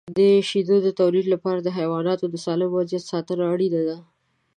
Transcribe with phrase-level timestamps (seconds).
[0.17, 0.19] د
[0.49, 3.97] شیدو د تولید لپاره د حیواناتو د سالم وضعیت ساتنه اړینه ده.